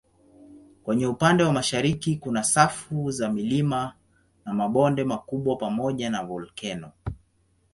[0.83, 3.95] Kwenye upande wa mashariki kuna safu za milima
[4.45, 6.91] na mabonde makubwa pamoja na volkeno.